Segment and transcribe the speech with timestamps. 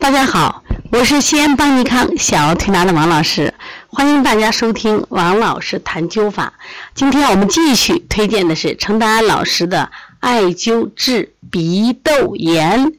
[0.00, 3.52] 大家好，我是西安邦尼康小儿推拿的王老师，
[3.86, 6.54] 欢迎大家收听王老师谈灸法。
[6.94, 12.94] 今天我们继续推荐的是程达安老师的艾灸治鼻窦炎。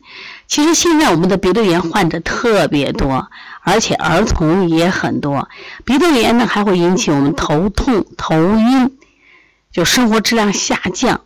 [0.47, 3.29] 其实现在我们的鼻窦炎患者特别多，
[3.61, 5.49] 而且儿童也很多。
[5.83, 8.95] 鼻窦炎呢还会引起我们头痛、头晕，
[9.73, 11.21] 就生活质量下降。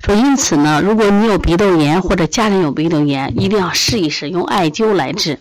[0.00, 5.40] 说，因此呢，如果你有鼻窦炎或者家人有鼻窦炎，一定要试一试用艾灸来治。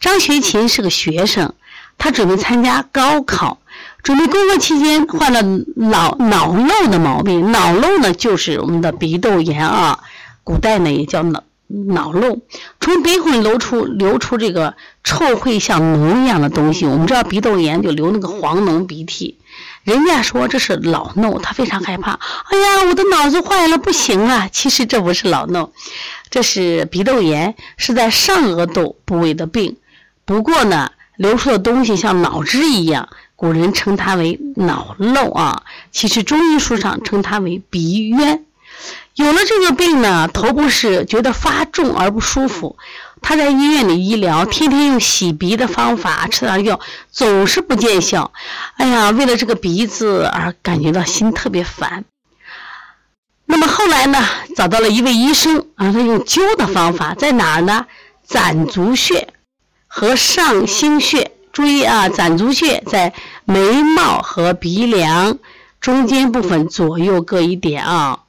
[0.00, 1.54] 张学勤是个学生，
[1.96, 3.58] 他准备参加高考，
[4.02, 5.42] 准备工作期间患了
[5.74, 7.50] 脑脑漏的毛病。
[7.50, 10.00] 脑漏呢，就是我们的鼻窦炎啊，
[10.44, 12.38] 古代呢也叫脑脑漏，
[12.80, 16.86] 从鼻孔里流出流出这个臭秽像脓一样的东西。
[16.86, 19.38] 我们知道鼻窦炎就流那个黄脓鼻涕。
[19.88, 22.12] 人家说这是老脓，他非常害怕。
[22.50, 24.46] 哎呀，我的脑子坏了，不行啊！
[24.52, 25.70] 其实这不是老脓，
[26.28, 29.78] 这是鼻窦炎，是在上颚窦部位的病。
[30.26, 35.62] 不过呢，流出的东西像脑汁一样，古人称它为脑漏啊。
[35.90, 38.44] 其实中医书上称它为鼻渊。
[39.14, 42.76] 有了这个病呢，头部是觉得发重而不舒服。
[43.20, 46.80] 他在医院里医疗，天天用洗鼻的方法吃点药，
[47.10, 48.32] 总是不见效。
[48.76, 52.04] 哎呀，为了这个鼻子而感觉到心特别烦。
[53.46, 54.24] 那么后来呢，
[54.56, 57.86] 找到了一位医生，让他用灸的方法，在哪儿呢？
[58.24, 59.28] 攒足穴
[59.86, 61.32] 和上星穴。
[61.50, 65.38] 注意啊，攒足穴在眉毛和鼻梁
[65.80, 68.20] 中间部分左右各一点啊。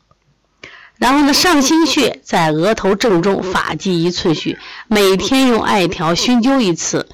[1.00, 7.08] 然后呢，上心穴在额头正中，发际一寸穴，每天用艾条熏灸一次。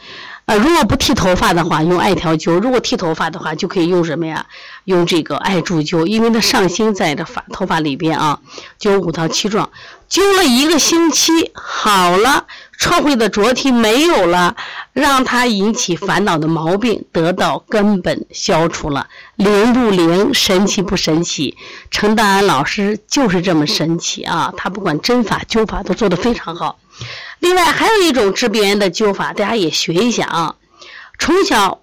[0.45, 4.45] 呃，如果不剃头发的话，用艾条灸；如果剃头发的话，就可以用什么呀？
[4.83, 8.39] 用这个艾柱灸，因为它上心在这发头发里边啊，
[8.79, 9.71] 灸五到七壮，
[10.07, 12.45] 灸了一个星期，好了。
[12.77, 14.55] 创会的浊体没有了，
[14.91, 19.07] 让它引起烦恼的毛病得到根本消除了，
[19.37, 20.33] 灵不灵？
[20.33, 21.55] 神奇不神奇？
[21.89, 24.53] 陈大安老师就是这么神奇啊！
[24.57, 26.77] 他不管针法、灸法都做得非常好。
[27.39, 30.55] 另外还有一种治鼻炎的灸法，大家也学一下啊。
[31.19, 31.81] 从小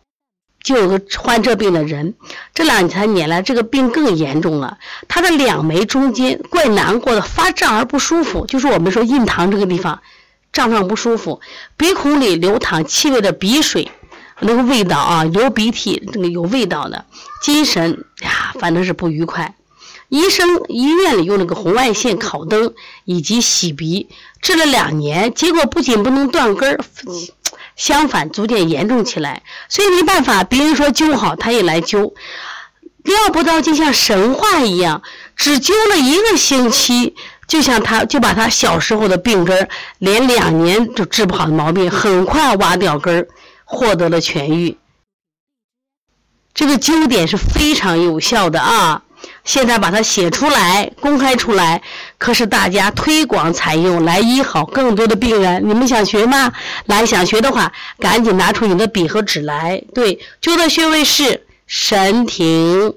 [0.62, 2.15] 就有个患这病的人，
[2.55, 4.78] 这两三年来这个病更严重了，
[5.09, 10.00] 他的两眉中间怪难过的，发胀而不舒服，就是我们说印堂这个地方。
[10.53, 11.41] 胀胀不舒服，
[11.79, 13.91] 鼻孔里流淌气味的鼻水，
[14.41, 17.06] 那个味道啊，流鼻涕这个有味道的，
[17.43, 19.55] 精神呀，反正是不愉快。
[20.12, 22.75] 医生医院里用那个红外线烤灯
[23.06, 24.11] 以及洗鼻
[24.43, 26.78] 治了两年，结果不仅不能断根儿，
[27.77, 29.43] 相反逐渐严重起来。
[29.71, 32.12] 所以没办法，别人说灸好，他也来灸，
[33.05, 35.00] 料不到就像神话一样，
[35.34, 37.17] 只灸了一个星期。
[37.49, 39.69] 就像他，就把他小时候的病根儿，
[39.99, 43.29] 连两年都治不好的毛病，很快挖掉根儿，
[43.65, 44.77] 获得了痊愈。
[46.53, 49.03] 这个灸点是非常有效的啊！
[49.44, 51.83] 现在把它写出来，公开出来，
[52.19, 55.69] 可是大家推广采用，来医好更多的病人。
[55.69, 56.53] 你们想学吗？
[56.87, 59.82] 来，想学的话，赶紧拿出你的笔和纸来。
[59.94, 62.94] 对，灸的穴位是神庭、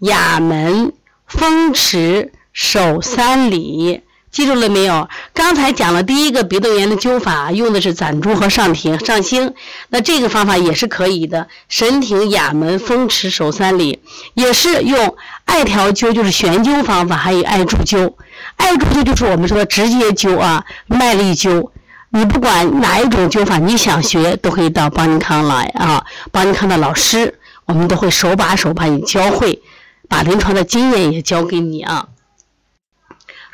[0.00, 0.92] 哑门、
[1.26, 2.32] 风池。
[2.58, 4.00] 手三里，
[4.36, 5.08] 记住了没有？
[5.32, 9.54] 刚才讲了第一个鼻窦炎的灸法，用的是攒竹和上庭、上星。
[9.88, 14.00] 那这个方法也是可以的，神庭、哑门、风池、手三里，
[14.34, 18.12] 也是用艾条灸，就是悬灸方法，还有艾柱灸。
[18.56, 21.70] 艾柱灸就是我们说的直接灸啊，麦粒灸。
[22.10, 29.62] 你不管哪一种灸法，你想学都可以到邦尼康来啊，邦尼康的老师，我们都会手把手把你教会，
[30.10, 32.08] 把临床的经验也教给你啊。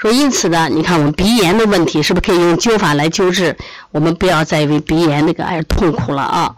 [0.03, 3.57] 说，因此呢，你看我们鼻炎的问题，是不是可以用灸法来救治？
[3.93, 6.57] 我们不要再为鼻炎那个而痛苦了啊！